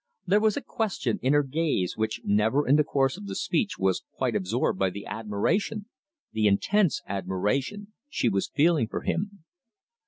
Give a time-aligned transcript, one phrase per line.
[0.25, 3.77] There was a question in her gaze, which never in the course of the speech
[3.77, 5.85] was quite absorbed by the admiration
[6.31, 9.43] the intense admiration she was feeling for him.